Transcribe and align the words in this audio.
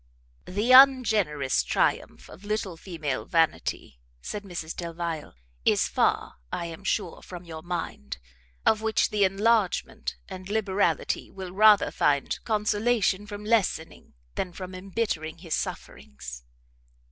"The 0.47 0.71
ungenerous 0.71 1.61
triumph 1.61 2.27
of 2.27 2.43
little 2.43 2.75
female 2.75 3.23
vanity," 3.23 3.99
said 4.19 4.41
Mrs 4.41 4.75
Delvile, 4.75 5.35
"is 5.63 5.87
far, 5.87 6.37
I 6.51 6.65
am 6.65 6.83
sure, 6.83 7.21
from 7.21 7.43
your 7.45 7.61
mind, 7.61 8.17
of 8.65 8.81
which 8.81 9.11
the 9.11 9.23
enlargement 9.23 10.15
and 10.27 10.49
liberality 10.49 11.29
will 11.29 11.51
rather 11.51 11.91
find 11.91 12.39
consolation 12.45 13.27
from 13.27 13.45
lessening 13.45 14.15
than 14.33 14.53
from 14.53 14.73
embittering 14.73 15.37
his 15.37 15.53
sufferings. 15.53 16.45